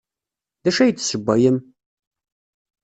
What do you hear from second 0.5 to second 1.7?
D acu ay d-tessewwem?